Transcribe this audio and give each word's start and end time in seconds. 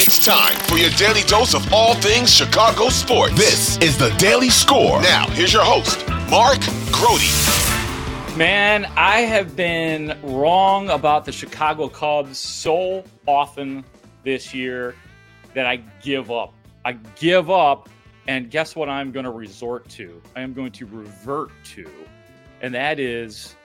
It's 0.00 0.24
time 0.24 0.54
for 0.68 0.76
your 0.76 0.90
daily 0.90 1.22
dose 1.22 1.54
of 1.54 1.72
all 1.72 1.92
things 1.94 2.32
Chicago 2.32 2.88
sports. 2.88 3.34
This 3.34 3.78
is 3.78 3.98
the 3.98 4.10
Daily 4.10 4.48
Score. 4.48 5.02
Now, 5.02 5.28
here's 5.30 5.52
your 5.52 5.64
host, 5.64 6.06
Mark 6.30 6.60
Grote. 6.92 8.36
Man, 8.36 8.84
I 8.96 9.22
have 9.22 9.56
been 9.56 10.16
wrong 10.22 10.88
about 10.88 11.24
the 11.24 11.32
Chicago 11.32 11.88
Cubs 11.88 12.38
so 12.38 13.02
often 13.26 13.84
this 14.22 14.54
year 14.54 14.94
that 15.54 15.66
I 15.66 15.78
give 16.00 16.30
up. 16.30 16.54
I 16.84 16.92
give 17.16 17.50
up, 17.50 17.88
and 18.28 18.52
guess 18.52 18.76
what 18.76 18.88
I'm 18.88 19.10
going 19.10 19.24
to 19.24 19.32
resort 19.32 19.88
to? 19.90 20.22
I 20.36 20.42
am 20.42 20.52
going 20.52 20.70
to 20.72 20.86
revert 20.86 21.50
to, 21.74 21.90
and 22.62 22.72
that 22.72 23.00
is 23.00 23.56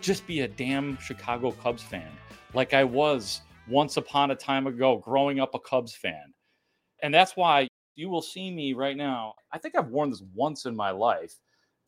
just 0.00 0.26
be 0.26 0.40
a 0.40 0.48
damn 0.48 0.98
Chicago 0.98 1.52
Cubs 1.52 1.84
fan 1.84 2.10
like 2.52 2.74
I 2.74 2.82
was 2.82 3.42
once 3.68 3.96
upon 3.96 4.30
a 4.30 4.36
time 4.36 4.66
ago 4.66 4.98
growing 4.98 5.40
up 5.40 5.54
a 5.54 5.58
Cubs 5.58 5.94
fan. 5.94 6.32
And 7.02 7.12
that's 7.12 7.36
why 7.36 7.68
you 7.94 8.08
will 8.08 8.22
see 8.22 8.50
me 8.50 8.72
right 8.72 8.96
now. 8.96 9.34
I 9.52 9.58
think 9.58 9.76
I've 9.76 9.88
worn 9.88 10.10
this 10.10 10.22
once 10.34 10.66
in 10.66 10.74
my 10.74 10.90
life. 10.90 11.34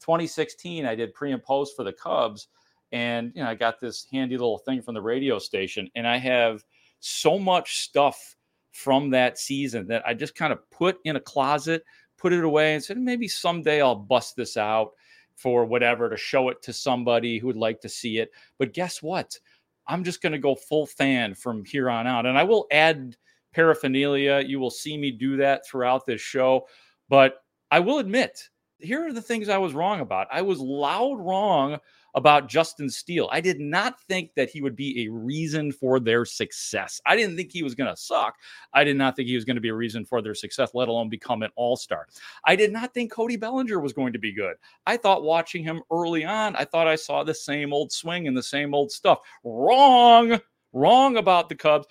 2016, 0.00 0.87
I 0.87 0.95
did 0.95 1.14
pre 1.14 1.33
and 1.33 1.42
post 1.42 1.77
for 1.77 1.84
the 1.84 1.92
Cubs. 1.92 2.48
And 2.92 3.33
you 3.34 3.42
know, 3.42 3.48
I 3.48 3.55
got 3.55 3.80
this 3.80 4.06
handy 4.10 4.37
little 4.37 4.59
thing 4.59 4.83
from 4.83 4.95
the 4.95 5.02
radio 5.02 5.38
station, 5.38 5.91
and 5.95 6.06
I 6.06 6.16
have 6.19 6.64
so 7.00 7.38
much 7.38 7.78
stuff 7.78 8.36
from 8.70 9.11
that 9.11 9.38
season 9.38 9.86
that 9.88 10.02
I 10.06 10.14
just 10.14 10.34
kind 10.34 10.52
of 10.52 10.69
put 10.70 10.98
in 11.05 11.16
a 11.16 11.20
closet, 11.20 11.84
put 12.19 12.33
it 12.33 12.45
away, 12.45 12.75
and 12.75 12.84
said 12.84 12.98
maybe 12.98 13.27
someday 13.27 13.80
I'll 13.80 13.95
bust 13.95 14.36
this 14.36 14.56
out 14.56 14.92
for 15.36 15.64
whatever 15.64 16.09
to 16.09 16.16
show 16.16 16.48
it 16.50 16.62
to 16.62 16.72
somebody 16.72 17.38
who 17.38 17.48
would 17.48 17.56
like 17.56 17.80
to 17.80 17.88
see 17.88 18.19
it. 18.19 18.30
But 18.59 18.75
guess 18.75 19.02
what? 19.02 19.38
I'm 19.87 20.05
just 20.05 20.23
going 20.23 20.33
to 20.33 20.38
go 20.38 20.55
full 20.55 20.87
fan 20.87 21.34
from 21.34 21.65
here 21.65 21.91
on 21.91 22.06
out. 22.06 22.27
And 22.27 22.38
I 22.38 22.45
will 22.45 22.66
add 22.70 23.16
paraphernalia. 23.52 24.42
You 24.47 24.59
will 24.61 24.70
see 24.70 24.97
me 24.97 25.11
do 25.11 25.37
that 25.38 25.66
throughout 25.66 26.06
this 26.06 26.20
show. 26.20 26.66
But 27.09 27.36
I 27.70 27.81
will 27.81 27.98
admit, 27.98 28.48
here 28.78 29.06
are 29.06 29.12
the 29.12 29.23
things 29.23 29.48
I 29.48 29.58
was 29.58 29.75
wrong 29.75 30.00
about. 30.00 30.28
I 30.31 30.42
was 30.42 30.58
loud 30.58 31.19
wrong 31.19 31.78
about 32.15 32.48
Justin 32.48 32.89
Steele. 32.89 33.29
I 33.33 33.41
did 33.41 33.59
not 33.59 34.01
think 34.03 34.31
that 34.37 34.48
he 34.48 34.61
would 34.61 34.77
be 34.77 35.05
a 35.05 35.11
reason 35.11 35.73
for 35.73 35.98
their 35.98 36.25
success. 36.25 37.01
I 37.07 37.17
didn't 37.17 37.37
think 37.37 37.51
he 37.51 37.62
was 37.62 37.75
going 37.75 37.91
to 37.91 38.01
suck. 38.01 38.37
I 38.73 38.84
did 38.84 38.97
not 38.97 39.17
think 39.17 39.29
he 39.29 39.34
was 39.34 39.45
going 39.45 39.57
to 39.57 39.61
be 39.61 39.70
a 39.70 39.75
reason 39.75 40.05
for 40.05 40.23
their 40.23 40.35
success, 40.35 40.70
let 40.75 40.89
alone 40.89 41.09
become 41.09 41.42
an 41.42 41.51
all 41.57 41.77
star. 41.77 42.07
I 42.45 42.55
did 42.57 42.73
not 42.73 42.95
think 42.95 43.12
Cody 43.12 43.37
Bellinger 43.37 43.81
was 43.81 43.92
going 43.92 44.12
to 44.12 44.19
be 44.19 44.33
good. 44.33 44.55
I 44.87 44.97
thought 44.97 45.25
watching 45.25 45.65
him 45.65 45.83
early 45.91 46.25
on, 46.25 46.55
I 46.57 46.65
thought 46.65 46.87
I 46.87 46.97
saw 46.97 47.25
the 47.25 47.35
same 47.35 47.73
old 47.73 47.91
swing 47.91 48.29
and 48.29 48.37
the 48.37 48.42
same 48.42 48.75
old 48.75 48.92
stuff. 48.92 49.19
Wrong, 49.42 50.39
wrong 50.73 51.17
about 51.17 51.48
the 51.48 51.57
Cubs. 51.57 51.87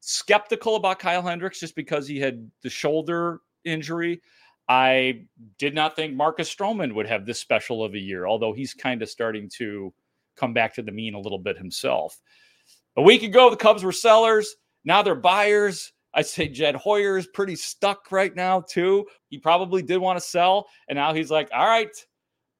Skeptical 0.00 0.76
about 0.76 1.00
Kyle 1.00 1.22
Hendricks 1.22 1.60
just 1.60 1.74
because 1.74 2.06
he 2.06 2.20
had 2.20 2.48
the 2.62 2.70
shoulder 2.70 3.40
injury. 3.64 4.22
I 4.68 5.24
did 5.58 5.74
not 5.74 5.96
think 5.96 6.14
Marcus 6.14 6.54
Stroman 6.54 6.94
would 6.94 7.06
have 7.06 7.24
this 7.24 7.40
special 7.40 7.82
of 7.82 7.94
a 7.94 7.98
year, 7.98 8.26
although 8.26 8.52
he's 8.52 8.74
kind 8.74 9.02
of 9.02 9.08
starting 9.08 9.48
to 9.56 9.92
come 10.36 10.52
back 10.52 10.74
to 10.74 10.82
the 10.82 10.92
mean 10.92 11.14
a 11.14 11.20
little 11.20 11.38
bit 11.38 11.56
himself. 11.56 12.20
A 12.96 13.02
week 13.02 13.22
ago, 13.22 13.48
the 13.48 13.56
Cubs 13.56 13.82
were 13.82 13.92
sellers. 13.92 14.56
Now 14.84 15.02
they're 15.02 15.14
buyers. 15.14 15.92
I 16.14 16.22
say 16.22 16.48
Jed 16.48 16.74
Hoyer 16.74 17.16
is 17.16 17.26
pretty 17.28 17.56
stuck 17.56 18.10
right 18.10 18.34
now, 18.34 18.60
too. 18.60 19.06
He 19.28 19.38
probably 19.38 19.82
did 19.82 19.98
want 19.98 20.18
to 20.18 20.24
sell. 20.24 20.66
And 20.88 20.96
now 20.96 21.14
he's 21.14 21.30
like, 21.30 21.48
all 21.54 21.66
right, 21.66 21.90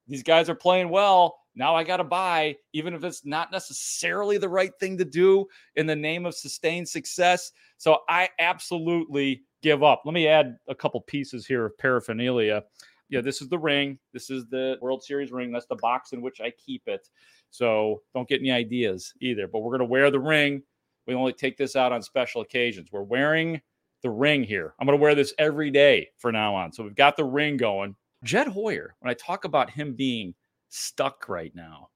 these 0.07 0.23
guys 0.23 0.49
are 0.49 0.55
playing 0.55 0.89
well. 0.91 1.39
Now 1.55 1.75
I 1.75 1.83
got 1.83 1.97
to 1.97 2.05
buy, 2.05 2.57
even 2.73 2.95
if 2.95 3.03
it's 3.05 3.27
not 3.27 3.51
necessarily 3.51 4.39
the 4.39 4.49
right 4.49 4.71
thing 4.79 4.97
to 4.99 5.05
do 5.05 5.47
in 5.75 5.87
the 5.87 5.97
name 5.97 6.25
of 6.25 6.35
sustained 6.35 6.89
success. 6.89 7.51
So 7.79 7.99
I 8.09 8.29
absolutely 8.39 9.43
give 9.63 9.83
up. 9.83 10.03
Let 10.05 10.13
me 10.13 10.29
add 10.29 10.57
a 10.69 10.75
couple 10.75 11.01
pieces 11.01 11.47
here 11.47 11.67
of 11.67 11.79
paraphernalia. 11.79 12.65
Yeah, 13.09 13.21
this 13.21 13.41
is 13.41 13.49
the 13.49 13.59
ring. 13.59 13.99
This 14.13 14.31
is 14.31 14.47
the 14.49 14.77
World 14.81 15.03
Series 15.03 15.33
ring. 15.33 15.51
That's 15.51 15.67
the 15.67 15.77
box 15.77 16.13
in 16.13 16.21
which 16.21 16.41
I 16.41 16.51
keep 16.51 16.83
it. 16.87 17.09
So 17.51 18.03
don't 18.15 18.29
get 18.29 18.41
any 18.41 18.51
ideas 18.51 19.15
either. 19.21 19.49
But 19.49 19.61
we're 19.61 19.71
going 19.71 19.81
to 19.81 19.87
wear 19.87 20.11
the 20.11 20.21
ring. 20.21 20.63
We 21.07 21.15
only 21.15 21.33
take 21.33 21.57
this 21.57 21.75
out 21.75 21.93
on 21.93 22.03
special 22.03 22.43
occasions. 22.43 22.93
We're 22.93 23.03
wearing 23.03 23.63
the 24.03 24.11
ring 24.11 24.45
here. 24.45 24.75
I'm 24.79 24.87
going 24.87 24.99
to 24.99 25.03
wear 25.03 25.15
this 25.15 25.33
every 25.39 25.71
day 25.71 26.11
for 26.19 26.31
now 26.31 26.55
on. 26.55 26.73
So 26.73 26.85
we've 26.85 26.95
got 26.95 27.17
the 27.17 27.25
ring 27.25 27.57
going. 27.57 27.97
Jed 28.25 28.49
Hoyer, 28.49 28.95
when 29.01 29.11
I 29.11 29.15
talk 29.15 29.45
about 29.45 29.71
him 29.71 29.95
being 29.95 30.35
stuck 30.69 31.29
right 31.29 31.55
now, 31.55 31.89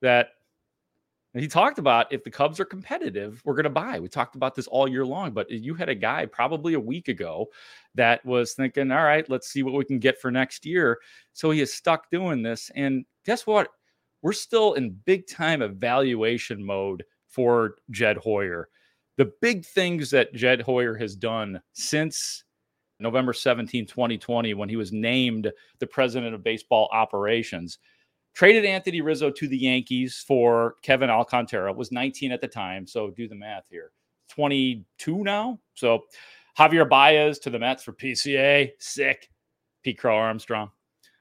that 0.00 0.28
and 1.34 1.42
he 1.42 1.48
talked 1.48 1.78
about 1.78 2.12
if 2.12 2.24
the 2.24 2.30
Cubs 2.30 2.60
are 2.60 2.64
competitive, 2.64 3.40
we're 3.44 3.54
going 3.54 3.64
to 3.64 3.70
buy. 3.70 3.98
We 3.98 4.08
talked 4.08 4.36
about 4.36 4.54
this 4.54 4.66
all 4.66 4.86
year 4.86 5.06
long, 5.06 5.30
but 5.30 5.50
you 5.50 5.74
had 5.74 5.88
a 5.88 5.94
guy 5.94 6.26
probably 6.26 6.74
a 6.74 6.80
week 6.80 7.08
ago 7.08 7.46
that 7.94 8.24
was 8.26 8.52
thinking, 8.52 8.90
all 8.90 9.04
right, 9.04 9.28
let's 9.30 9.48
see 9.48 9.62
what 9.62 9.74
we 9.74 9.84
can 9.84 9.98
get 9.98 10.20
for 10.20 10.30
next 10.30 10.66
year. 10.66 10.98
So 11.32 11.50
he 11.50 11.62
is 11.62 11.72
stuck 11.72 12.10
doing 12.10 12.42
this. 12.42 12.70
And 12.74 13.06
guess 13.24 13.46
what? 13.46 13.68
We're 14.20 14.34
still 14.34 14.74
in 14.74 14.90
big 15.06 15.26
time 15.26 15.62
evaluation 15.62 16.62
mode 16.62 17.02
for 17.28 17.76
Jed 17.90 18.18
Hoyer. 18.18 18.68
The 19.16 19.32
big 19.40 19.64
things 19.64 20.10
that 20.10 20.34
Jed 20.34 20.60
Hoyer 20.60 20.94
has 20.96 21.16
done 21.16 21.62
since 21.72 22.44
November 23.00 23.32
17, 23.32 23.86
2020, 23.86 24.54
when 24.54 24.68
he 24.68 24.76
was 24.76 24.92
named 24.92 25.50
the 25.78 25.86
president 25.86 26.34
of 26.34 26.44
baseball 26.44 26.88
operations 26.92 27.78
traded 28.34 28.64
Anthony 28.64 29.00
Rizzo 29.00 29.30
to 29.30 29.48
the 29.48 29.58
Yankees 29.58 30.24
for 30.26 30.76
Kevin 30.82 31.10
Alcantara, 31.10 31.72
was 31.72 31.92
19 31.92 32.32
at 32.32 32.40
the 32.40 32.48
time. 32.48 32.86
So 32.86 33.10
do 33.10 33.28
the 33.28 33.34
math 33.34 33.64
here. 33.70 33.92
22 34.30 35.24
now. 35.24 35.58
So 35.74 36.04
Javier 36.58 36.88
Baez 36.88 37.38
to 37.40 37.50
the 37.50 37.58
Mets 37.58 37.82
for 37.82 37.92
PCA. 37.92 38.70
Sick. 38.78 39.28
Pete 39.82 39.98
Crow 39.98 40.16
Armstrong. 40.16 40.70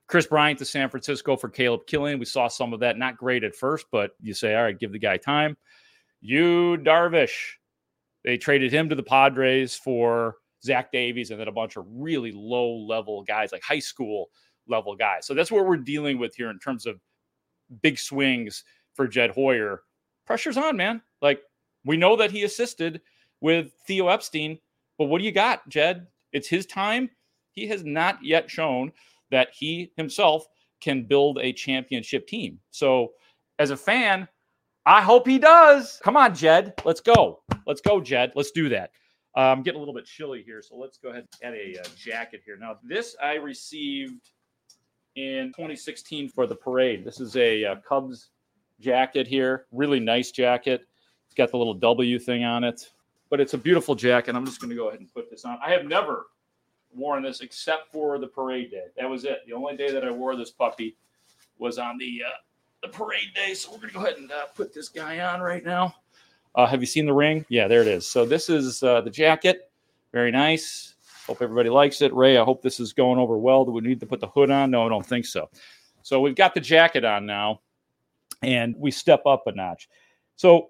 Kris 0.07 0.27
Bryant 0.27 0.59
to 0.59 0.66
San 0.66 0.89
Francisco 0.89 1.38
for 1.38 1.49
Caleb 1.49 1.88
Killian. 1.88 2.19
We 2.19 2.25
saw 2.25 2.47
some 2.47 2.73
of 2.73 2.81
that. 2.81 2.97
Not 2.97 3.17
great 3.17 3.43
at 3.43 3.55
first, 3.55 3.85
but 3.91 4.11
you 4.22 4.33
say, 4.33 4.55
all 4.55 4.63
right, 4.63 4.78
give 4.78 4.91
the 4.91 4.99
guy 4.99 5.17
time. 5.17 5.57
Yu 6.19 6.78
Darvish. 6.78 7.53
They 8.23 8.38
traded 8.38 8.72
him 8.72 8.89
to 8.89 8.95
the 8.95 9.03
Padres 9.03 9.75
for 9.75 10.35
Zach 10.63 10.91
Davies 10.91 11.31
and 11.31 11.39
then 11.39 11.47
a 11.47 11.51
bunch 11.51 11.75
of 11.75 11.85
really 11.89 12.31
low 12.31 12.75
level 12.75 13.23
guys 13.23 13.51
like 13.51 13.63
high 13.63 13.79
school 13.79 14.29
level 14.71 14.95
guy. 14.95 15.19
So 15.21 15.35
that's 15.35 15.51
what 15.51 15.67
we're 15.67 15.77
dealing 15.77 16.17
with 16.17 16.35
here 16.35 16.49
in 16.49 16.57
terms 16.57 16.87
of 16.87 16.99
big 17.83 17.99
swings 17.99 18.63
for 18.95 19.07
Jed 19.07 19.29
Hoyer. 19.29 19.83
Pressure's 20.25 20.57
on, 20.57 20.75
man. 20.75 21.01
Like 21.21 21.41
we 21.85 21.97
know 21.97 22.15
that 22.15 22.31
he 22.31 22.43
assisted 22.43 23.01
with 23.41 23.71
Theo 23.85 24.07
Epstein, 24.07 24.57
but 24.97 25.05
what 25.05 25.19
do 25.19 25.25
you 25.25 25.31
got, 25.31 25.67
Jed? 25.69 26.07
It's 26.33 26.47
his 26.47 26.65
time. 26.65 27.09
He 27.51 27.67
has 27.67 27.83
not 27.83 28.23
yet 28.23 28.49
shown 28.49 28.91
that 29.29 29.49
he 29.53 29.91
himself 29.97 30.47
can 30.79 31.03
build 31.03 31.37
a 31.39 31.53
championship 31.53 32.27
team. 32.27 32.59
So 32.71 33.11
as 33.59 33.71
a 33.71 33.77
fan, 33.77 34.27
I 34.85 35.01
hope 35.01 35.27
he 35.27 35.37
does. 35.37 35.99
Come 36.03 36.17
on, 36.17 36.33
Jed. 36.33 36.73
Let's 36.85 37.01
go. 37.01 37.43
Let's 37.67 37.81
go, 37.81 38.01
Jed. 38.01 38.31
Let's 38.35 38.51
do 38.51 38.69
that. 38.69 38.91
Uh, 39.35 39.41
I'm 39.41 39.63
getting 39.63 39.77
a 39.77 39.79
little 39.79 39.93
bit 39.93 40.05
chilly 40.05 40.43
here, 40.43 40.61
so 40.61 40.75
let's 40.75 40.97
go 40.97 41.09
ahead 41.09 41.27
and 41.41 41.53
add 41.53 41.59
a 41.59 41.79
uh, 41.79 41.83
jacket 41.95 42.41
here. 42.45 42.57
Now, 42.57 42.79
this 42.83 43.15
I 43.21 43.35
received 43.35 44.31
in 45.16 45.47
2016 45.47 46.29
for 46.29 46.47
the 46.47 46.55
parade. 46.55 47.03
This 47.03 47.19
is 47.19 47.35
a, 47.35 47.63
a 47.63 47.72
uh, 47.73 47.75
Cubs 47.77 48.29
jacket 48.79 49.27
here, 49.27 49.66
really 49.72 49.99
nice 49.99 50.31
jacket. 50.31 50.88
It's 51.25 51.35
got 51.35 51.51
the 51.51 51.57
little 51.57 51.73
W 51.73 52.19
thing 52.19 52.44
on 52.44 52.63
it, 52.63 52.91
but 53.29 53.39
it's 53.39 53.53
a 53.53 53.57
beautiful 53.57 53.95
jacket. 53.95 54.35
I'm 54.35 54.45
just 54.45 54.59
going 54.59 54.69
to 54.69 54.75
go 54.75 54.89
ahead 54.89 54.99
and 54.99 55.13
put 55.13 55.29
this 55.29 55.45
on. 55.45 55.57
I 55.66 55.72
have 55.72 55.85
never 55.85 56.27
worn 56.94 57.23
this 57.23 57.41
except 57.41 57.91
for 57.91 58.19
the 58.19 58.27
parade 58.27 58.72
day. 58.72 58.85
That 58.97 59.09
was 59.09 59.23
it. 59.25 59.39
The 59.47 59.53
only 59.53 59.77
day 59.77 59.91
that 59.91 60.03
I 60.03 60.11
wore 60.11 60.35
this 60.35 60.51
puppy 60.51 60.97
was 61.57 61.78
on 61.78 61.97
the 61.97 62.23
uh, 62.28 62.31
the 62.81 62.89
parade 62.89 63.33
day. 63.35 63.53
So 63.53 63.72
we're 63.72 63.78
going 63.78 63.89
to 63.89 63.93
go 63.93 64.05
ahead 64.05 64.17
and 64.17 64.31
uh, 64.31 64.45
put 64.55 64.73
this 64.73 64.89
guy 64.89 65.19
on 65.19 65.39
right 65.41 65.63
now. 65.63 65.95
Uh, 66.55 66.66
have 66.66 66.81
you 66.81 66.88
seen 66.88 67.05
the 67.05 67.13
ring? 67.13 67.45
Yeah, 67.47 67.67
there 67.67 67.81
it 67.81 67.88
is. 67.88 68.05
So 68.05 68.25
this 68.25 68.49
is 68.49 68.83
uh, 68.83 69.01
the 69.01 69.09
jacket. 69.09 69.72
Very 70.11 70.31
nice. 70.31 70.96
Hope 71.28 71.41
everybody 71.41 71.70
likes 71.70 72.02
it. 72.02 72.14
Ray, 72.14 72.38
I 72.38 72.44
hope 72.44 72.62
this 72.62 72.79
is 72.79 72.94
going 72.94 73.20
over 73.20 73.38
well. 73.38 73.66
Do 73.66 73.72
we 73.72 73.82
need 73.82 74.00
to 74.00 74.06
put 74.06 74.20
the 74.20 74.28
hood 74.28 74.50
on? 74.50 74.72
No, 74.72 74.85
I 74.85 74.90
don't 74.90 75.06
think 75.06 75.26
so. 75.26 75.50
So 76.02 76.20
we've 76.20 76.35
got 76.35 76.53
the 76.53 76.59
jacket 76.59 77.06
on 77.06 77.26
now, 77.26 77.62
and 78.41 78.76
we 78.78 78.91
step 78.91 79.26
up 79.26 79.44
a 79.46 79.52
notch. 79.52 79.88
So 80.35 80.70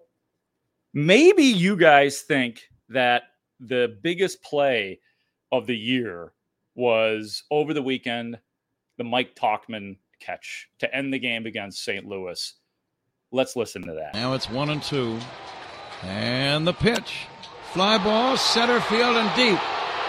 maybe 0.94 1.44
you 1.44 1.78
guys 1.78 2.22
think 2.22 2.70
that 2.90 3.24
the 3.60 3.98
biggest 4.02 4.44
play 4.44 5.00
of 5.52 5.68
the 5.68 5.78
year 5.78 6.34
was 6.76 7.44
over 7.50 7.74
the 7.74 7.82
weekend 7.82 8.40
the 8.98 9.04
Mike 9.04 9.36
Tauchman 9.36 9.98
catch 10.20 10.70
to 10.80 10.96
end 10.96 11.14
the 11.14 11.20
game 11.20 11.46
against 11.46 11.84
St. 11.84 12.06
Louis. 12.06 12.54
Let's 13.32 13.56
listen 13.56 13.82
to 13.84 13.94
that. 13.94 14.14
Now 14.14 14.34
it's 14.34 14.50
one 14.50 14.70
and 14.70 14.84
two. 14.84 15.18
And 16.04 16.68
the 16.68 16.74
pitch. 16.74 17.26
Fly 17.74 17.98
ball, 18.04 18.38
center 18.38 18.82
field 18.82 19.16
and 19.16 19.36
deep. 19.36 19.60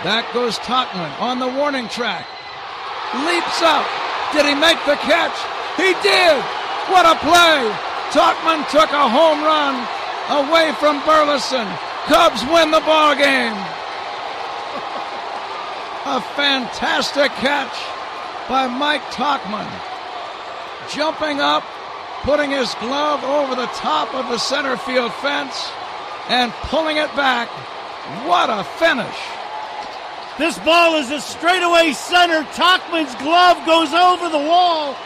Back 0.04 0.32
goes 0.32 0.58
Tauchman 0.58 1.20
on 1.20 1.38
the 1.38 1.48
warning 1.48 1.88
track. 1.88 2.26
Leaps 3.14 3.62
up. 3.62 3.86
Did 4.32 4.46
he 4.46 4.54
make 4.54 4.80
the 4.88 4.96
catch? 5.04 5.36
He 5.76 5.92
did. 6.02 6.42
What 6.88 7.06
a 7.06 7.14
play. 7.20 7.70
Tauchman 8.10 8.68
took 8.68 8.90
a 8.90 9.08
home 9.08 9.44
run 9.44 9.76
away 10.28 10.72
from 10.80 11.04
Burleson. 11.04 11.68
Cubs 12.06 12.42
win 12.46 12.70
the 12.70 12.80
ball 12.80 13.14
game. 13.14 13.56
A 16.04 16.20
fantastic 16.34 17.30
catch 17.38 17.72
by 18.48 18.66
Mike 18.66 19.02
Tauchman. 19.12 19.70
Jumping 20.90 21.40
up, 21.40 21.62
putting 22.22 22.50
his 22.50 22.74
glove 22.80 23.22
over 23.22 23.54
the 23.54 23.68
top 23.68 24.12
of 24.14 24.28
the 24.28 24.38
center 24.38 24.76
field 24.76 25.12
fence, 25.14 25.70
and 26.28 26.52
pulling 26.64 26.96
it 26.96 27.14
back. 27.14 27.48
What 28.26 28.50
a 28.50 28.64
finish! 28.64 29.41
This 30.38 30.58
ball 30.60 30.96
is 30.96 31.10
a 31.10 31.20
straightaway 31.20 31.92
center. 31.92 32.42
Tauchman's 32.52 33.14
glove 33.16 33.64
goes 33.66 33.92
over 33.92 34.30
the 34.30 34.38
wall 34.38 34.96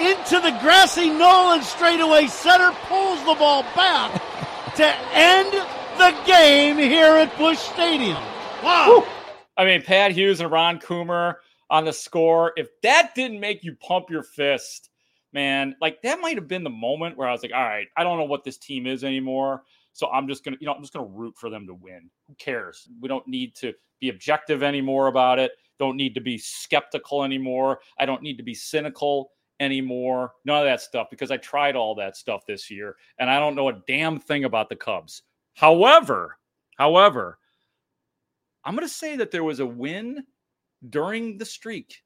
into 0.00 0.40
the 0.40 0.56
grassy 0.60 1.08
knoll 1.08 1.52
and 1.52 1.62
straightaway 1.62 2.26
center 2.26 2.72
pulls 2.86 3.20
the 3.20 3.34
ball 3.34 3.62
back 3.74 4.12
to 4.76 4.84
end 5.12 5.52
the 5.98 6.14
game 6.26 6.76
here 6.76 7.16
at 7.16 7.36
Busch 7.38 7.58
Stadium. 7.58 8.22
Wow. 8.62 8.98
Woo. 8.98 9.06
I 9.56 9.64
mean, 9.64 9.82
Pat 9.82 10.10
Hughes 10.12 10.40
and 10.40 10.50
Ron 10.50 10.80
Coomer 10.80 11.36
on 11.70 11.84
the 11.84 11.92
score. 11.92 12.52
If 12.56 12.68
that 12.82 13.14
didn't 13.14 13.40
make 13.40 13.64
you 13.64 13.74
pump 13.74 14.10
your 14.10 14.22
fist, 14.22 14.90
man, 15.32 15.76
like 15.80 16.02
that 16.02 16.20
might 16.20 16.36
have 16.36 16.48
been 16.48 16.64
the 16.64 16.70
moment 16.70 17.16
where 17.16 17.28
I 17.28 17.32
was 17.32 17.42
like, 17.42 17.52
all 17.54 17.62
right, 17.62 17.86
I 17.96 18.02
don't 18.02 18.18
know 18.18 18.24
what 18.24 18.44
this 18.44 18.58
team 18.58 18.86
is 18.86 19.04
anymore. 19.04 19.62
So 19.96 20.08
I'm 20.10 20.28
just 20.28 20.44
gonna, 20.44 20.58
you 20.60 20.66
know, 20.66 20.74
I'm 20.74 20.82
just 20.82 20.92
gonna 20.92 21.06
root 21.06 21.34
for 21.38 21.48
them 21.48 21.66
to 21.66 21.74
win. 21.74 22.10
Who 22.26 22.34
cares? 22.34 22.86
We 23.00 23.08
don't 23.08 23.26
need 23.26 23.54
to 23.56 23.72
be 23.98 24.10
objective 24.10 24.62
anymore 24.62 25.06
about 25.06 25.38
it. 25.38 25.52
Don't 25.78 25.96
need 25.96 26.14
to 26.14 26.20
be 26.20 26.36
skeptical 26.36 27.24
anymore. 27.24 27.80
I 27.98 28.04
don't 28.04 28.22
need 28.22 28.36
to 28.36 28.42
be 28.42 28.54
cynical 28.54 29.30
anymore. 29.58 30.32
None 30.44 30.58
of 30.58 30.64
that 30.64 30.82
stuff 30.82 31.08
because 31.10 31.30
I 31.30 31.38
tried 31.38 31.76
all 31.76 31.94
that 31.94 32.14
stuff 32.14 32.44
this 32.46 32.70
year 32.70 32.96
and 33.18 33.30
I 33.30 33.38
don't 33.38 33.54
know 33.54 33.70
a 33.70 33.82
damn 33.86 34.20
thing 34.20 34.44
about 34.44 34.68
the 34.68 34.76
Cubs. 34.76 35.22
However, 35.54 36.38
however, 36.76 37.38
I'm 38.64 38.74
going 38.74 38.86
to 38.86 38.92
say 38.92 39.16
that 39.16 39.30
there 39.30 39.44
was 39.44 39.60
a 39.60 39.66
win 39.66 40.24
during 40.90 41.38
the 41.38 41.44
streak 41.46 42.02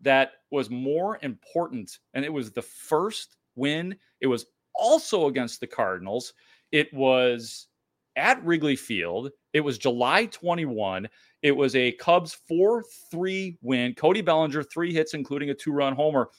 that 0.00 0.32
was 0.52 0.70
more 0.70 1.18
important 1.22 1.98
and 2.14 2.24
it 2.24 2.32
was 2.32 2.52
the 2.52 2.62
first 2.62 3.36
win. 3.56 3.96
It 4.20 4.28
was 4.28 4.46
also 4.74 5.26
against 5.26 5.60
the 5.60 5.66
Cardinals. 5.66 6.34
It 6.72 6.92
was 6.92 7.68
at 8.16 8.44
Wrigley 8.44 8.76
Field. 8.76 9.30
It 9.52 9.60
was 9.60 9.78
July 9.78 10.26
21. 10.26 11.08
It 11.42 11.52
was 11.52 11.76
a 11.76 11.92
Cubs 11.92 12.38
4 12.48 12.82
3 13.10 13.58
win. 13.62 13.94
Cody 13.94 14.22
Bellinger, 14.22 14.62
three 14.62 14.92
hits, 14.92 15.14
including 15.14 15.50
a 15.50 15.54
two 15.54 15.72
run 15.72 15.94
homer. 15.94 16.30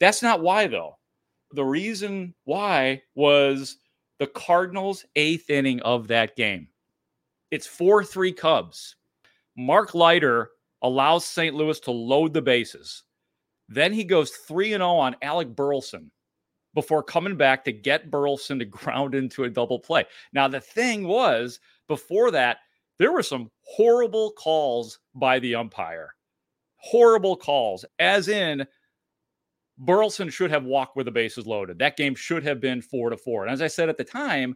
That's 0.00 0.22
not 0.22 0.40
why, 0.40 0.66
though. 0.66 0.98
The 1.52 1.64
reason 1.64 2.34
why 2.44 3.02
was 3.14 3.76
the 4.18 4.26
Cardinals' 4.26 5.04
eighth 5.14 5.50
inning 5.50 5.80
of 5.82 6.08
that 6.08 6.36
game. 6.36 6.68
It's 7.50 7.66
4 7.66 8.04
3 8.04 8.32
Cubs. 8.32 8.96
Mark 9.56 9.94
Leiter 9.94 10.50
allows 10.82 11.24
St. 11.24 11.54
Louis 11.54 11.80
to 11.80 11.90
load 11.90 12.32
the 12.32 12.42
bases. 12.42 13.02
Then 13.68 13.92
he 13.92 14.04
goes 14.04 14.30
3 14.30 14.70
0 14.70 14.86
on 14.86 15.16
Alec 15.22 15.54
Burleson 15.54 16.10
before 16.76 17.02
coming 17.02 17.36
back 17.36 17.64
to 17.64 17.72
get 17.72 18.10
Burleson 18.10 18.58
to 18.58 18.64
ground 18.66 19.16
into 19.16 19.44
a 19.44 19.50
double 19.50 19.80
play. 19.80 20.04
Now, 20.32 20.46
the 20.46 20.60
thing 20.60 21.08
was, 21.08 21.58
before 21.88 22.30
that, 22.32 22.58
there 22.98 23.12
were 23.12 23.22
some 23.22 23.50
horrible 23.62 24.30
calls 24.32 25.00
by 25.14 25.38
the 25.38 25.54
umpire. 25.56 26.14
Horrible 26.76 27.34
calls, 27.34 27.84
as 27.98 28.28
in 28.28 28.64
Burleson 29.78 30.28
should 30.28 30.50
have 30.50 30.64
walked 30.64 30.96
with 30.96 31.06
the 31.06 31.12
bases 31.12 31.46
loaded. 31.46 31.78
That 31.78 31.96
game 31.96 32.14
should 32.14 32.44
have 32.44 32.60
been 32.60 32.82
four 32.82 33.10
to 33.10 33.16
four. 33.16 33.42
And 33.42 33.52
as 33.52 33.62
I 33.62 33.66
said 33.66 33.88
at 33.88 33.96
the 33.96 34.04
time, 34.04 34.54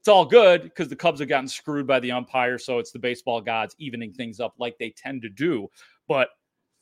it's 0.00 0.08
all 0.08 0.26
good 0.26 0.64
because 0.64 0.88
the 0.88 0.96
Cubs 0.96 1.20
have 1.20 1.28
gotten 1.28 1.48
screwed 1.48 1.86
by 1.86 2.00
the 2.00 2.12
umpire. 2.12 2.58
So 2.58 2.78
it's 2.78 2.90
the 2.90 2.98
baseball 2.98 3.40
gods 3.40 3.76
evening 3.78 4.12
things 4.12 4.40
up 4.40 4.54
like 4.58 4.76
they 4.78 4.90
tend 4.90 5.22
to 5.22 5.28
do. 5.28 5.68
But 6.08 6.28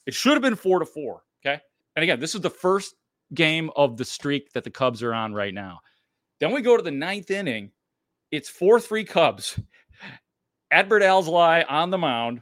it 0.06 0.14
should 0.14 0.32
have 0.32 0.42
been 0.42 0.56
four 0.56 0.78
to 0.78 0.86
four. 0.86 1.22
Okay. 1.44 1.60
And 1.94 2.02
again, 2.02 2.20
this 2.20 2.34
is 2.34 2.40
the 2.40 2.50
first 2.50 2.94
game 3.34 3.70
of 3.76 3.96
the 3.96 4.04
streak 4.04 4.52
that 4.52 4.64
the 4.64 4.70
Cubs 4.70 5.02
are 5.02 5.14
on 5.14 5.32
right 5.34 5.54
now. 5.54 5.80
Then 6.40 6.52
we 6.52 6.62
go 6.62 6.76
to 6.76 6.82
the 6.82 6.90
ninth 6.90 7.30
inning. 7.30 7.70
It's 8.30 8.48
4 8.48 8.80
3 8.80 9.04
Cubs. 9.04 9.58
Adbert 10.72 11.02
Alzolay 11.02 11.64
on 11.68 11.90
the 11.90 11.98
mound. 11.98 12.40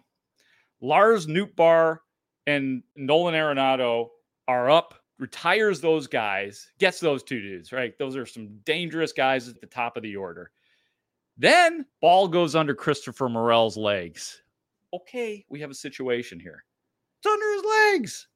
Lars 0.80 1.26
Nootbaar 1.26 1.98
and 2.46 2.82
Nolan 2.96 3.34
Arenado 3.34 4.08
are 4.48 4.70
up 4.70 4.94
retires 5.20 5.80
those 5.80 6.06
guys, 6.06 6.70
gets 6.78 6.98
those 6.98 7.22
two 7.22 7.40
dudes, 7.40 7.72
right? 7.72 7.96
Those 7.98 8.16
are 8.16 8.26
some 8.26 8.48
dangerous 8.64 9.12
guys 9.12 9.48
at 9.48 9.60
the 9.60 9.66
top 9.66 9.96
of 9.96 10.02
the 10.02 10.16
order. 10.16 10.50
Then 11.36 11.86
ball 12.00 12.26
goes 12.26 12.54
under 12.54 12.74
Christopher 12.74 13.28
Morel's 13.28 13.76
legs. 13.76 14.42
Okay, 14.92 15.44
we 15.48 15.60
have 15.60 15.70
a 15.70 15.74
situation 15.74 16.40
here. 16.40 16.64
It's 17.18 17.30
under 17.30 17.52
his 17.52 17.64
legs. 17.64 18.28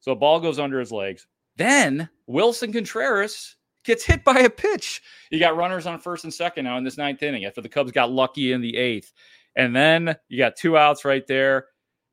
So 0.00 0.14
ball 0.14 0.40
goes 0.40 0.58
under 0.58 0.78
his 0.78 0.92
legs. 0.92 1.26
Then 1.58 2.08
Willson 2.30 2.72
Contreras 2.72 3.56
gets 3.84 4.04
hit 4.04 4.24
by 4.24 4.38
a 4.38 4.50
pitch. 4.50 5.02
You 5.30 5.40
got 5.40 5.56
runners 5.56 5.86
on 5.86 5.98
first 5.98 6.24
and 6.24 6.32
second 6.32 6.64
now 6.64 6.78
in 6.78 6.84
this 6.84 6.96
ninth 6.96 7.22
inning 7.22 7.44
after 7.44 7.60
the 7.60 7.68
Cubs 7.68 7.92
got 7.92 8.10
lucky 8.10 8.52
in 8.52 8.60
the 8.60 8.76
eighth. 8.76 9.12
And 9.56 9.74
then 9.74 10.16
you 10.28 10.38
got 10.38 10.56
two 10.56 10.78
outs 10.78 11.04
right 11.04 11.26
there. 11.26 11.66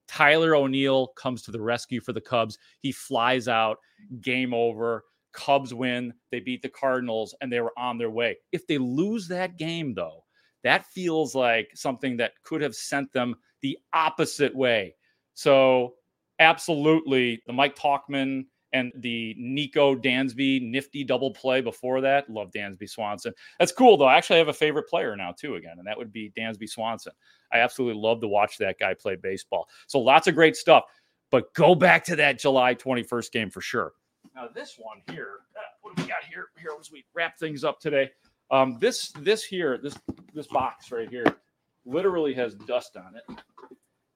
Tyler 0.07 0.56
O'Neill 0.56 1.07
comes 1.15 1.44
to 1.44 1.51
the 1.51 1.62
rescue 1.62 2.01
for 2.01 2.12
the 2.12 2.21
Cubs. 2.21 2.57
He 2.81 2.92
flies 2.92 3.47
out, 3.47 3.77
game 4.21 4.53
over. 4.53 5.03
Cubs 5.31 5.74
win. 5.74 6.13
They 6.31 6.39
beat 6.39 6.62
the 6.62 6.69
Cardinals 6.69 7.36
and 7.39 7.51
they 7.51 7.59
were 7.59 7.74
on 7.77 7.98
their 7.98 8.09
way. 8.09 8.38
If 8.51 8.65
they 8.65 8.77
lose 8.80 9.27
that 9.27 9.57
game, 9.57 9.94
though, 9.94 10.24
that 10.63 10.88
feels 10.88 11.36
like 11.36 11.69
something 11.75 12.18
that 12.18 12.33
could 12.44 12.62
have 12.62 12.74
sent 12.74 13.12
them 13.13 13.36
the 13.62 13.77
opposite 13.94 14.56
way. 14.56 14.95
So, 15.36 15.95
absolutely, 16.39 17.44
the 17.45 17.53
Mike 17.53 17.75
Tauchman 17.75 18.45
and 18.75 18.92
the 18.98 19.33
Nico 19.38 19.95
Dansby 19.95 20.62
nifty 20.69 21.06
double 21.06 21.31
play 21.31 21.62
before 21.62 22.01
that. 22.01 22.30
Love 22.30 22.51
Dansby 22.51 22.89
Swanson. 22.89 23.33
That's 23.57 23.72
cool 23.72 23.95
though. 23.95 24.06
I 24.06 24.18
actually 24.18 24.39
have 24.39 24.50
a 24.50 24.54
favorite 24.54 24.89
player 24.89 25.16
now 25.16 25.31
too 25.31 25.56
again, 25.56 25.77
and 25.77 25.88
that 25.88 25.98
would 25.98 26.12
be 26.12 26.33
Dansby 26.38 26.68
Swanson. 26.68 27.13
I 27.54 27.60
absolutely 27.60 28.01
love 28.01 28.19
to 28.19 28.27
watch 28.27 28.57
that 28.57 28.77
guy 28.77 28.94
play 28.94 29.16
baseball. 29.16 29.69
So 29.88 30.00
lots 30.00 30.27
of 30.27 30.36
great 30.36 30.57
stuff. 30.57 30.83
But 31.31 31.54
go 31.54 31.74
back 31.74 32.04
to 32.06 32.18
that 32.18 32.38
July 32.38 32.75
21st 32.75 33.31
game 33.31 33.50
for 33.50 33.62
sure. 33.62 33.94
Now 34.36 34.50
this 34.54 34.75
one 34.77 35.01
here, 35.10 35.39
what 35.81 35.95
do 35.95 36.04
we 36.04 36.10
got 36.10 36.25
here? 36.30 36.48
Here 36.60 36.72
as 36.77 36.92
we 36.92 37.06
wrap 37.13 37.39
things 37.39 37.63
up 37.63 37.80
today. 37.80 38.12
Um, 38.51 38.77
this 38.80 39.12
this 39.19 39.44
here, 39.44 39.80
this 39.81 39.98
this 40.33 40.48
box 40.48 40.92
right 40.92 41.10
here, 41.10 41.25
literally 41.86 42.33
has 42.33 42.56
dust 42.56 42.98
on 42.98 43.16
it. 43.16 43.39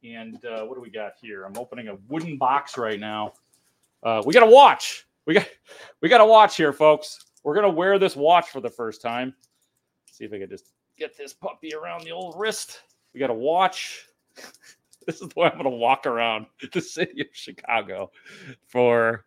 And 0.03 0.43
uh, 0.43 0.65
what 0.65 0.75
do 0.75 0.81
we 0.81 0.89
got 0.89 1.13
here? 1.21 1.45
I'm 1.45 1.57
opening 1.57 1.87
a 1.87 1.97
wooden 2.09 2.37
box 2.37 2.77
right 2.77 2.99
now 2.99 3.33
uh, 4.03 4.21
we 4.25 4.33
got 4.33 4.45
to 4.45 4.51
watch. 4.51 5.05
We 5.25 5.33
got 5.33 5.47
we 6.01 6.09
got 6.09 6.19
to 6.19 6.25
watch 6.25 6.57
here, 6.57 6.73
folks. 6.73 7.19
We're 7.43 7.55
gonna 7.55 7.69
wear 7.69 7.97
this 7.97 8.15
watch 8.15 8.49
for 8.49 8.61
the 8.61 8.69
first 8.69 9.01
time. 9.01 9.33
Let's 10.05 10.17
see 10.17 10.25
if 10.25 10.33
I 10.33 10.39
can 10.39 10.49
just 10.49 10.73
get 10.97 11.17
this 11.17 11.33
puppy 11.33 11.73
around 11.73 12.03
the 12.03 12.11
old 12.11 12.35
wrist. 12.37 12.81
We 13.13 13.19
got 13.19 13.29
a 13.29 13.33
watch. 13.33 14.07
this 15.05 15.21
is 15.21 15.29
the 15.29 15.39
way 15.39 15.49
I'm 15.49 15.57
gonna 15.57 15.69
walk 15.69 16.05
around 16.05 16.47
the 16.73 16.81
city 16.81 17.21
of 17.21 17.27
Chicago 17.31 18.11
for 18.67 19.25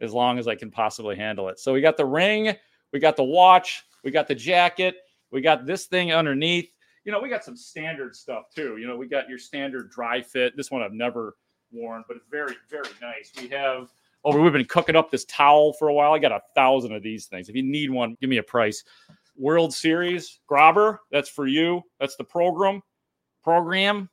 as 0.00 0.12
long 0.12 0.38
as 0.38 0.48
I 0.48 0.54
can 0.54 0.70
possibly 0.70 1.16
handle 1.16 1.48
it. 1.48 1.60
So 1.60 1.72
we 1.72 1.80
got 1.80 1.96
the 1.96 2.06
ring, 2.06 2.56
we 2.92 2.98
got 2.98 3.16
the 3.16 3.24
watch, 3.24 3.84
we 4.02 4.10
got 4.10 4.26
the 4.26 4.34
jacket, 4.34 4.96
we 5.30 5.40
got 5.40 5.66
this 5.66 5.86
thing 5.86 6.12
underneath. 6.12 6.70
You 7.04 7.12
know, 7.12 7.20
we 7.20 7.28
got 7.28 7.44
some 7.44 7.56
standard 7.56 8.16
stuff 8.16 8.44
too. 8.54 8.76
You 8.78 8.86
know, 8.86 8.96
we 8.96 9.06
got 9.06 9.28
your 9.28 9.38
standard 9.38 9.90
dry 9.90 10.22
fit. 10.22 10.56
This 10.56 10.70
one 10.70 10.82
I've 10.82 10.92
never 10.92 11.36
worn, 11.70 12.04
but 12.06 12.16
it's 12.16 12.26
very, 12.30 12.54
very 12.70 12.90
nice. 13.00 13.32
We 13.40 13.48
have 13.48 13.90
Oh, 14.24 14.40
we've 14.40 14.52
been 14.52 14.64
cooking 14.64 14.94
up 14.94 15.10
this 15.10 15.24
towel 15.24 15.72
for 15.72 15.88
a 15.88 15.94
while. 15.94 16.12
I 16.12 16.18
got 16.18 16.32
a 16.32 16.40
thousand 16.54 16.92
of 16.94 17.02
these 17.02 17.26
things. 17.26 17.48
If 17.48 17.56
you 17.56 17.62
need 17.62 17.90
one, 17.90 18.16
give 18.20 18.30
me 18.30 18.36
a 18.36 18.42
price. 18.42 18.84
World 19.36 19.74
Series 19.74 20.38
grabber, 20.46 21.00
that's 21.10 21.28
for 21.28 21.46
you. 21.46 21.82
That's 21.98 22.16
the 22.16 22.24
program. 22.24 22.82
Program. 23.42 24.08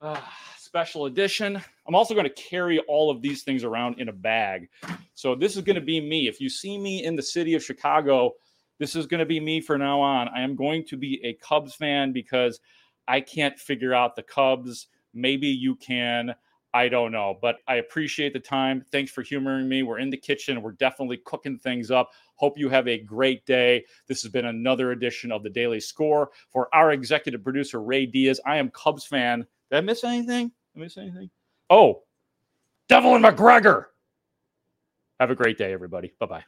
Uh, 0.00 0.20
special 0.56 1.06
edition. 1.06 1.60
I'm 1.88 1.94
also 1.96 2.14
going 2.14 2.28
to 2.28 2.34
carry 2.34 2.78
all 2.80 3.10
of 3.10 3.22
these 3.22 3.42
things 3.42 3.64
around 3.64 3.98
in 3.98 4.08
a 4.08 4.12
bag. 4.12 4.68
So 5.14 5.34
this 5.34 5.56
is 5.56 5.62
going 5.62 5.74
to 5.74 5.80
be 5.80 6.00
me. 6.00 6.28
If 6.28 6.40
you 6.40 6.48
see 6.48 6.78
me 6.78 7.04
in 7.04 7.16
the 7.16 7.22
city 7.22 7.54
of 7.54 7.64
Chicago, 7.64 8.34
this 8.78 8.94
is 8.94 9.06
going 9.06 9.18
to 9.18 9.26
be 9.26 9.40
me 9.40 9.60
for 9.60 9.76
now 9.76 10.00
on. 10.00 10.28
I 10.28 10.42
am 10.42 10.54
going 10.54 10.86
to 10.86 10.96
be 10.96 11.20
a 11.24 11.34
Cubs 11.34 11.74
fan 11.74 12.12
because 12.12 12.60
I 13.08 13.20
can't 13.20 13.58
figure 13.58 13.92
out 13.92 14.14
the 14.14 14.22
Cubs. 14.22 14.86
Maybe 15.12 15.48
you 15.48 15.74
can. 15.74 16.34
I 16.72 16.88
don't 16.88 17.10
know, 17.10 17.36
but 17.42 17.56
I 17.66 17.76
appreciate 17.76 18.32
the 18.32 18.40
time. 18.40 18.84
Thanks 18.92 19.10
for 19.10 19.22
humoring 19.22 19.68
me. 19.68 19.82
We're 19.82 19.98
in 19.98 20.10
the 20.10 20.16
kitchen. 20.16 20.62
We're 20.62 20.72
definitely 20.72 21.18
cooking 21.24 21.58
things 21.58 21.90
up. 21.90 22.10
Hope 22.36 22.56
you 22.56 22.68
have 22.68 22.86
a 22.86 22.98
great 22.98 23.44
day. 23.44 23.84
This 24.06 24.22
has 24.22 24.30
been 24.30 24.46
another 24.46 24.92
edition 24.92 25.32
of 25.32 25.42
the 25.42 25.50
Daily 25.50 25.80
Score. 25.80 26.30
For 26.50 26.68
our 26.72 26.92
executive 26.92 27.42
producer, 27.42 27.82
Ray 27.82 28.06
Diaz, 28.06 28.40
I 28.46 28.56
am 28.58 28.70
Cubs 28.70 29.04
fan. 29.04 29.46
Did 29.70 29.78
I 29.78 29.80
miss 29.80 30.04
anything? 30.04 30.52
Did 30.74 30.80
I 30.80 30.84
miss 30.84 30.96
anything? 30.96 31.30
Oh, 31.70 32.02
Devil 32.88 33.16
and 33.16 33.24
McGregor. 33.24 33.86
Have 35.18 35.30
a 35.30 35.34
great 35.34 35.58
day, 35.58 35.72
everybody. 35.72 36.14
Bye 36.18 36.26
bye. 36.26 36.44